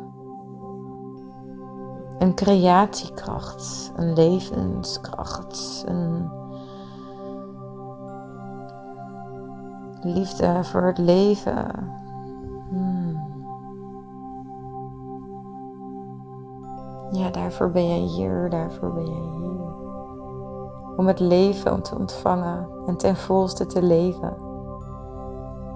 Een 2.19 2.35
creatiekracht, 2.35 3.93
een 3.97 4.13
levenskracht, 4.13 5.85
een 5.87 6.31
liefde 10.03 10.65
voor 10.65 10.83
het 10.83 10.99
leven. 10.99 11.67
Hmm. 12.69 13.27
Ja, 17.11 17.31
daarvoor 17.31 17.71
ben 17.71 17.87
jij 17.87 17.99
hier, 17.99 18.51
daarvoor 18.51 18.93
ben 18.93 19.07
jij 19.07 19.39
hier. 19.39 19.88
Om 20.99 21.07
het 21.07 21.21
leven 21.21 21.83
te 21.83 21.99
ontvangen 21.99 22.69
en 22.87 22.97
ten 22.97 23.17
volste 23.17 23.67
te 23.67 23.83
leven. 23.83 24.37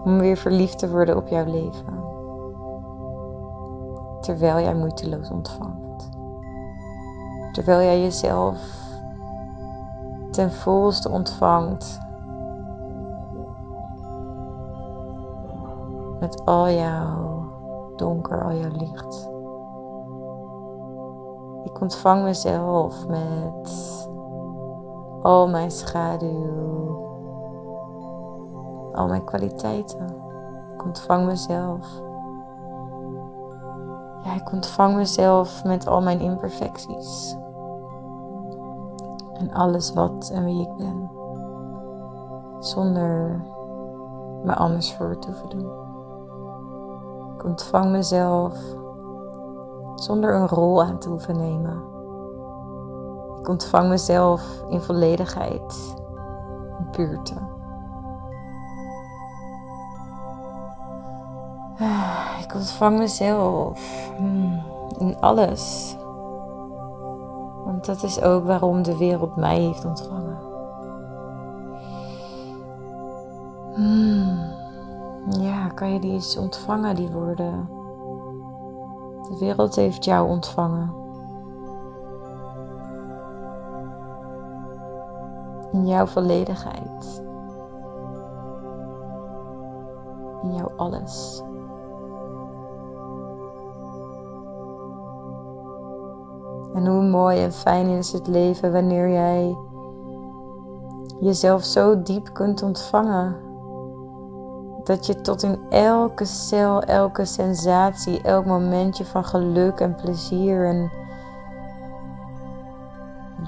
Om 0.04 0.18
weer 0.18 0.37
verliefd 0.37 0.78
te 0.78 0.90
worden 0.90 1.16
op 1.16 1.28
jouw 1.28 1.44
leven. 1.44 2.04
Terwijl 4.20 4.61
jij 4.61 4.74
moeiteloos 4.74 5.30
ontvangt. 5.30 6.08
Terwijl 7.52 7.80
jij 7.80 8.00
jezelf 8.00 8.58
ten 10.30 10.52
volste 10.52 11.11
ontvangt 11.11 12.00
met 16.20 16.44
al 16.44 16.68
jouw 16.68 17.50
donker, 17.96 18.44
al 18.44 18.52
jouw 18.52 18.70
licht. 18.70 19.30
Ik 21.64 21.80
ontvang 21.80 22.22
mezelf 22.22 23.08
met 23.08 24.11
al 25.22 25.48
mijn 25.48 25.70
schaduw, 25.70 27.00
al 28.92 29.06
mijn 29.06 29.24
kwaliteiten. 29.24 30.06
Ik 30.74 30.85
ontvang 30.85 31.26
mezelf. 31.26 32.00
Ja, 34.24 34.35
ik 34.35 34.52
ontvang 34.52 34.96
mezelf 34.96 35.64
met 35.64 35.87
al 35.87 36.02
mijn 36.02 36.20
imperfecties. 36.20 37.37
En 39.32 39.52
alles 39.52 39.92
wat 39.92 40.30
en 40.35 40.44
wie 40.44 40.61
ik 40.61 40.76
ben. 40.76 41.11
Zonder 42.58 43.42
me 44.44 44.54
anders 44.54 44.94
voor 44.94 45.18
te 45.18 45.30
doen. 45.48 45.70
Ik 47.35 47.44
ontvang 47.44 47.90
mezelf 47.90 48.58
zonder 49.94 50.35
een 50.35 50.48
rol 50.48 50.82
aan 50.82 50.98
te 50.98 51.08
hoeven 51.08 51.37
nemen. 51.37 51.82
Ik 53.42 53.48
ontvang 53.48 53.88
mezelf 53.88 54.42
in 54.68 54.81
volledigheid, 54.81 55.94
in 56.78 56.90
puurte. 56.90 57.35
Ik 62.42 62.55
ontvang 62.55 62.98
mezelf 62.98 64.11
hmm, 64.16 64.62
in 64.98 65.16
alles. 65.20 65.96
Want 67.64 67.87
dat 67.87 68.02
is 68.02 68.22
ook 68.22 68.44
waarom 68.44 68.83
de 68.83 68.96
wereld 68.96 69.37
mij 69.37 69.61
heeft 69.61 69.85
ontvangen. 69.85 70.38
Hmm 73.74 74.52
ja, 75.40 75.68
kan 75.68 75.92
je 75.92 75.98
die 75.98 76.12
eens 76.12 76.37
ontvangen, 76.37 76.94
die 76.94 77.11
woorden? 77.11 77.68
De 79.28 79.37
wereld 79.38 79.76
heeft 79.76 80.05
jou 80.05 80.28
ontvangen. 80.28 81.01
In 85.72 85.87
jouw 85.87 86.06
volledigheid. 86.06 87.22
In 90.42 90.54
jouw 90.54 90.72
alles. 90.76 91.42
En 96.74 96.87
hoe 96.87 97.02
mooi 97.02 97.42
en 97.42 97.52
fijn 97.52 97.87
is 97.87 98.12
het 98.12 98.26
leven 98.26 98.72
wanneer 98.72 99.08
jij 99.08 99.56
jezelf 101.20 101.64
zo 101.64 102.02
diep 102.02 102.32
kunt 102.32 102.62
ontvangen 102.62 103.37
dat 104.85 105.06
je 105.06 105.20
tot 105.20 105.42
in 105.42 105.58
elke 105.70 106.24
cel, 106.24 106.82
elke 106.82 107.24
sensatie, 107.24 108.22
elk 108.22 108.44
momentje 108.44 109.04
van 109.04 109.24
geluk 109.24 109.80
en 109.80 109.94
plezier 109.94 110.66
en 110.66 110.90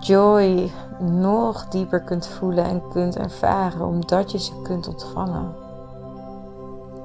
joy 0.06 0.70
nog 0.98 1.68
dieper 1.68 2.00
kunt 2.00 2.26
voelen 2.26 2.64
en 2.64 2.82
kunt 2.92 3.16
ervaren, 3.16 3.86
omdat 3.86 4.32
je 4.32 4.38
ze 4.38 4.52
kunt 4.62 4.88
ontvangen. 4.88 5.54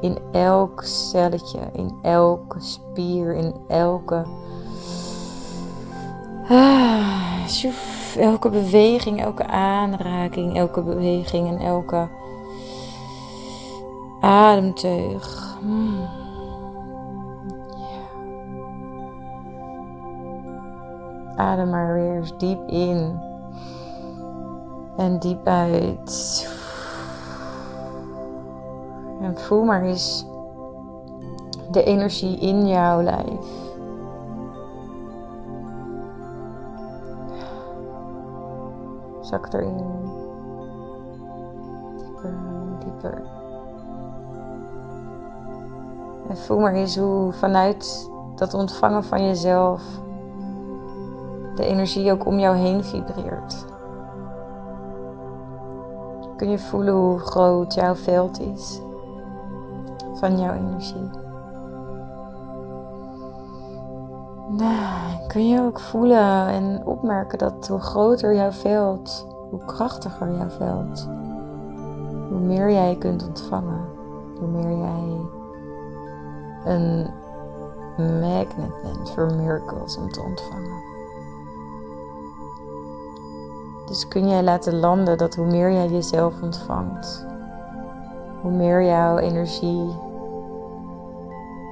In 0.01 0.17
elk 0.31 0.83
celletje, 0.83 1.59
in 1.73 1.99
elke 2.01 2.59
spier, 2.59 3.33
in 3.33 3.53
elke. 3.67 4.25
Ah, 6.49 7.45
elke 8.17 8.49
beweging, 8.49 9.21
elke 9.21 9.47
aanraking, 9.47 10.57
elke 10.57 10.81
beweging 10.81 11.47
en 11.47 11.65
elke 11.65 12.07
ademteug. 14.21 15.57
Hmm. 15.59 16.28
Adem 21.39 21.69
maar 21.69 21.93
weer 21.93 22.15
eens 22.15 22.37
diep 22.37 22.67
in 22.67 23.19
en 24.97 25.19
diep 25.19 25.47
uit. 25.47 26.47
En 29.21 29.37
voel 29.37 29.63
maar 29.63 29.83
eens 29.83 30.25
de 31.71 31.83
energie 31.83 32.37
in 32.39 32.67
jouw 32.67 33.01
lijf. 33.01 33.47
Zak 39.21 39.53
erin. 39.53 39.85
Dieper, 41.97 42.33
dieper. 42.79 43.21
En 46.29 46.37
voel 46.37 46.59
maar 46.59 46.73
eens 46.73 46.97
hoe 46.97 47.31
vanuit 47.31 48.09
dat 48.35 48.53
ontvangen 48.53 49.03
van 49.03 49.25
jezelf 49.25 50.07
de 51.59 51.65
energie 51.65 52.11
ook 52.11 52.25
om 52.25 52.39
jou 52.39 52.55
heen 52.55 52.83
vibreert. 52.83 53.65
Kun 56.35 56.49
je 56.49 56.59
voelen 56.59 56.93
hoe 56.93 57.19
groot 57.19 57.73
jouw 57.73 57.95
veld 57.95 58.39
is 58.39 58.81
van 60.13 60.39
jouw 60.39 60.53
energie? 60.53 61.09
Nou, 64.49 65.27
kun 65.27 65.47
je 65.47 65.61
ook 65.61 65.79
voelen 65.79 66.47
en 66.47 66.85
opmerken 66.85 67.37
dat 67.37 67.67
hoe 67.67 67.79
groter 67.79 68.35
jouw 68.35 68.51
veld, 68.51 69.27
hoe 69.49 69.65
krachtiger 69.65 70.31
jouw 70.37 70.49
veld, 70.49 71.09
hoe 72.29 72.39
meer 72.39 72.71
jij 72.71 72.95
kunt 72.99 73.27
ontvangen, 73.27 73.85
hoe 74.39 74.47
meer 74.47 74.77
jij 74.77 75.27
een 76.65 77.07
magnet 77.97 78.81
bent 78.83 79.09
voor 79.09 79.33
miracles 79.33 79.97
om 79.97 80.11
te 80.11 80.21
ontvangen. 80.21 80.88
Dus 83.89 84.07
kun 84.07 84.29
jij 84.29 84.43
laten 84.43 84.79
landen 84.79 85.17
dat 85.17 85.35
hoe 85.35 85.45
meer 85.45 85.71
jij 85.71 85.87
jezelf 85.87 86.41
ontvangt, 86.41 87.25
hoe 88.41 88.51
meer 88.51 88.83
jouw 88.83 89.17
energie 89.17 89.97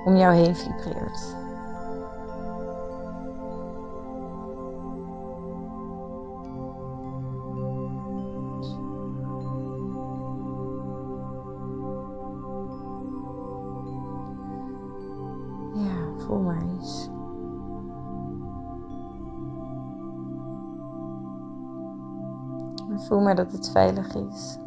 om 0.06 0.16
jou 0.16 0.36
heen 0.36 0.56
vibreert. 0.56 1.36
Maar 23.28 23.36
dat 23.36 23.52
het 23.52 23.70
veilig 23.70 24.16
is. 24.16 24.58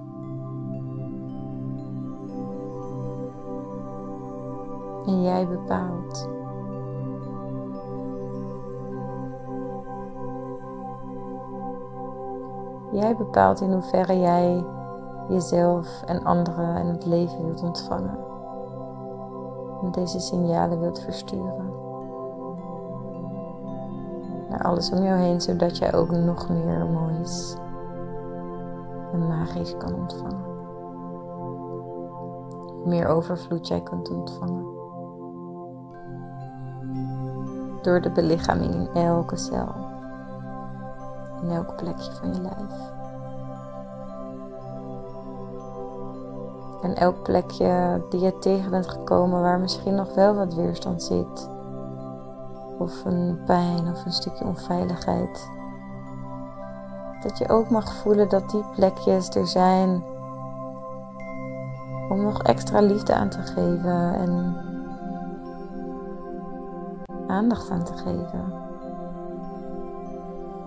En 5.07 5.23
jij 5.23 5.49
bepaalt. 5.49 6.29
Jij 12.93 13.17
bepaalt 13.17 13.61
in 13.61 13.73
hoeverre 13.73 14.19
jij 14.19 14.65
jezelf 15.29 16.03
en 16.03 16.25
anderen 16.25 16.77
en 16.77 16.87
het 16.87 17.07
leven 17.07 17.45
wilt 17.45 17.63
ontvangen. 17.63 18.19
En 19.83 19.91
deze 19.91 20.21
signalen 20.21 20.81
wilt 20.81 21.01
versturen. 21.01 21.73
Naar 24.49 24.63
alles 24.63 24.91
om 24.91 25.03
jou 25.03 25.19
heen, 25.19 25.41
zodat 25.41 25.79
jij 25.79 25.95
ook 25.95 26.11
nog 26.11 26.49
meer 26.49 26.87
moois 26.87 27.57
en 29.13 29.27
magisch 29.29 29.77
kan 29.77 29.95
ontvangen. 29.95 30.59
Meer 32.85 33.07
overvloed 33.07 33.69
jij 33.69 33.81
kunt 33.81 34.11
ontvangen. 34.11 34.69
Door 37.83 38.01
de 38.01 38.11
belichaming 38.11 38.75
in 38.75 38.89
elke 38.95 39.37
cel. 39.37 39.75
In 41.43 41.51
elk 41.51 41.77
plekje 41.77 42.13
van 42.13 42.35
je 42.35 42.41
lijf. 42.41 42.99
En 46.83 46.95
elk 46.97 47.23
plekje 47.23 48.03
die 48.09 48.21
je 48.21 48.39
tegen 48.39 48.71
bent 48.71 48.89
gekomen 48.89 49.41
waar 49.41 49.61
misschien 49.61 49.95
nog 49.95 50.15
wel 50.15 50.35
wat 50.35 50.55
weerstand 50.55 51.03
zit. 51.03 51.51
Of 52.79 53.05
een 53.05 53.41
pijn 53.47 53.89
of 53.89 54.05
een 54.05 54.13
stukje 54.13 54.45
onveiligheid. 54.45 55.60
Dat 57.23 57.39
je 57.39 57.49
ook 57.49 57.71
mag 57.71 57.95
voelen 57.95 58.29
dat 58.29 58.51
die 58.51 58.65
plekjes 58.75 59.29
er 59.29 59.47
zijn 59.47 60.03
om 62.09 62.23
nog 62.23 62.43
extra 62.43 62.81
liefde 62.81 63.15
aan 63.15 63.29
te 63.29 63.43
geven 63.43 64.15
en 64.15 64.57
aandacht 67.27 67.71
aan 67.71 67.85
te 67.85 67.97
geven. 67.97 68.53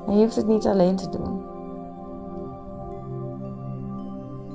En 0.07 0.17
je 0.17 0.23
hoeft 0.23 0.35
het 0.35 0.47
niet 0.47 0.67
alleen 0.67 0.95
te 0.95 1.09
doen. 1.09 1.45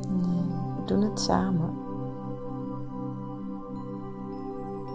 Nee, 0.08 0.56
we 0.76 0.84
doen 0.84 1.02
het 1.02 1.20
samen. 1.20 1.76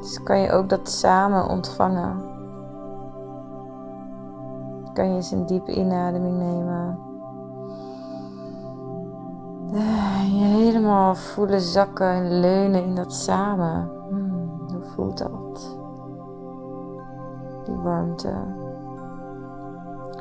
Dus 0.02 0.24
kan 0.24 0.40
je 0.40 0.52
ook 0.52 0.70
dat 0.70 0.90
samen 0.90 1.50
ontvangen. 1.50 2.33
Kan 4.94 5.10
je 5.10 5.16
eens 5.16 5.32
een 5.32 5.46
diepe 5.46 5.76
inademing 5.76 6.38
nemen. 6.38 7.00
Eh, 9.74 10.40
je 10.40 10.46
helemaal 10.46 11.16
voelen 11.16 11.62
zakken 11.62 12.08
en 12.08 12.40
leunen 12.40 12.84
in 12.84 12.96
dat 12.96 13.14
samen. 13.14 13.92
Hmm, 14.10 14.60
hoe 14.72 14.82
voelt 14.82 15.18
dat? 15.18 15.78
Die 17.66 17.76
warmte, 17.76 18.34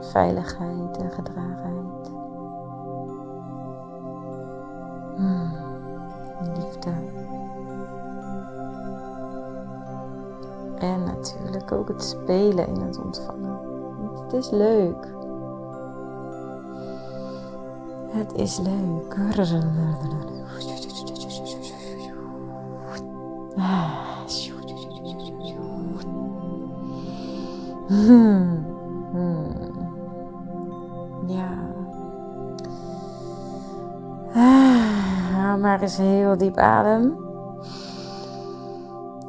veiligheid 0.00 0.96
en 0.96 1.10
gedragenheid. 1.10 2.10
Hmm, 5.16 5.52
liefde. 6.54 6.90
En 10.78 11.04
natuurlijk 11.04 11.72
ook 11.72 11.88
het 11.88 12.02
spelen 12.02 12.66
in 12.66 12.80
het 12.80 13.04
ontvangen. 13.04 13.71
Het 14.32 14.44
is 14.44 14.50
leuk. 14.50 15.06
Het 18.08 18.32
is 18.34 18.58
leuk. 18.58 19.16
Ja. 31.26 31.58
Haal 34.32 35.58
maar 35.58 35.82
eens 35.82 35.96
heel 35.96 36.36
diep 36.36 36.56
adem. 36.56 37.16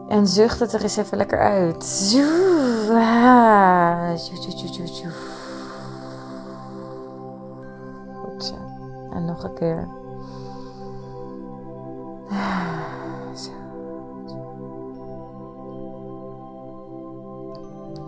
En 0.08 0.28
zucht 0.28 0.60
het 0.60 0.74
er 0.74 0.82
eens 0.82 0.98
even 0.98 1.18
lekker 1.18 1.39
uit. 1.39 1.84
Zo. 8.38 8.56
En 9.12 9.25
nog 9.25 9.43
een 9.43 9.53
keer. 9.53 9.88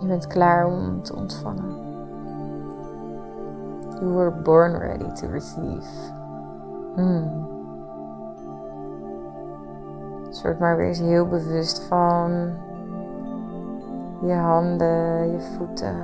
Je 0.00 0.06
bent 0.06 0.26
klaar 0.26 0.66
om 0.66 1.02
te 1.02 1.16
ontvangen. 1.16 1.84
You 4.00 4.12
were 4.14 4.30
born 4.30 4.78
ready 4.78 5.12
to 5.12 5.28
receive. 5.28 5.88
Hmm. 6.94 7.44
Maar 10.58 10.76
weer 10.76 10.86
eens 10.86 10.98
heel 10.98 11.26
bewust 11.26 11.82
van 11.82 12.50
je 14.26 14.34
handen, 14.34 15.32
je 15.32 15.40
voeten, 15.40 15.96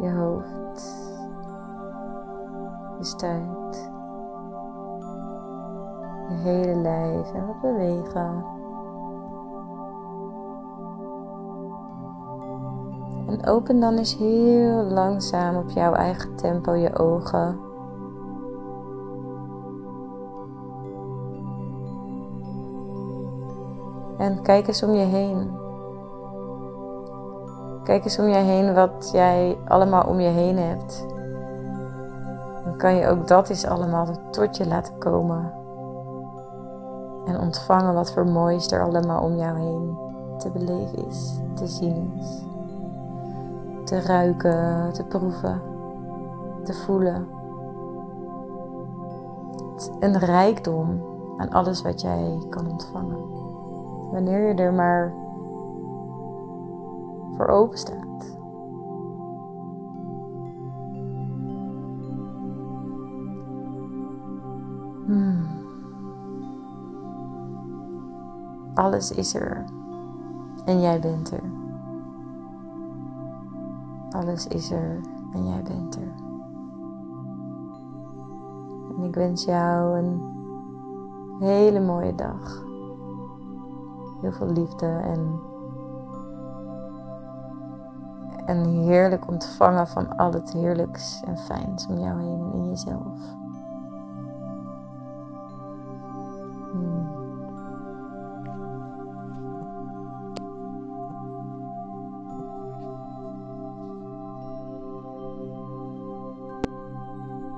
je 0.00 0.10
hoofd, 0.12 1.08
je 2.98 3.04
stuit, 3.04 3.90
je 6.28 6.34
hele 6.34 6.74
lijf 6.74 7.32
en 7.32 7.46
wat 7.46 7.60
bewegen. 7.60 8.44
En 13.26 13.46
open 13.46 13.80
dan 13.80 13.98
eens 13.98 14.16
heel 14.16 14.82
langzaam 14.82 15.56
op 15.56 15.70
jouw 15.70 15.92
eigen 15.92 16.36
tempo 16.36 16.72
je 16.72 16.98
ogen. 16.98 17.65
Kijk 24.46 24.66
eens 24.66 24.82
om 24.82 24.94
je 24.94 25.04
heen. 25.04 25.58
Kijk 27.82 28.04
eens 28.04 28.18
om 28.18 28.28
je 28.28 28.34
heen 28.34 28.74
wat 28.74 29.10
jij 29.12 29.58
allemaal 29.68 30.04
om 30.04 30.20
je 30.20 30.28
heen 30.28 30.58
hebt. 30.58 31.06
Dan 32.64 32.76
kan 32.76 32.94
je 32.94 33.08
ook 33.08 33.28
dat 33.28 33.48
eens 33.48 33.66
allemaal 33.66 34.06
tot 34.30 34.56
je 34.56 34.66
laten 34.66 34.98
komen. 34.98 35.52
En 37.24 37.40
ontvangen 37.40 37.94
wat 37.94 38.12
voor 38.12 38.26
moois 38.26 38.72
er 38.72 38.82
allemaal 38.82 39.22
om 39.22 39.36
jou 39.36 39.58
heen 39.58 39.98
te 40.38 40.50
beleven 40.50 41.06
is, 41.06 41.40
te 41.54 41.66
zien 41.66 42.12
is. 42.18 42.42
Te 43.84 44.00
ruiken, 44.00 44.92
te 44.92 45.04
proeven, 45.04 45.62
te 46.64 46.74
voelen. 46.74 47.28
Een 50.00 50.18
rijkdom 50.18 51.02
aan 51.36 51.50
alles 51.50 51.82
wat 51.82 52.00
jij 52.00 52.46
kan 52.50 52.70
ontvangen. 52.70 53.36
Wanneer 54.10 54.48
je 54.48 54.54
er 54.54 54.72
maar 54.72 55.12
voor 57.36 57.46
open 57.46 57.78
staat. 57.78 58.38
Hmm. 65.06 65.46
Alles 68.74 69.10
is 69.12 69.34
er 69.34 69.64
en 70.64 70.80
jij 70.80 71.00
bent 71.00 71.30
er. 71.30 71.42
Alles 74.10 74.46
is 74.46 74.70
er 74.70 75.00
en 75.32 75.44
jij 75.44 75.62
bent 75.62 75.96
er. 75.96 76.12
En 78.96 79.02
ik 79.02 79.14
wens 79.14 79.44
jou 79.44 79.98
een 79.98 80.20
hele 81.38 81.80
mooie 81.80 82.14
dag. 82.14 82.65
Heel 84.20 84.32
veel 84.32 84.52
liefde 84.52 84.86
en, 84.86 85.40
en 88.46 88.64
heerlijk 88.64 89.28
ontvangen 89.28 89.86
van 89.86 90.16
al 90.16 90.32
het 90.32 90.52
heerlijks 90.52 91.22
en 91.24 91.38
fijns 91.38 91.86
om 91.86 91.98
jou 91.98 92.20
heen 92.20 92.40
en 92.40 92.52
in 92.52 92.68
jezelf. 92.68 93.45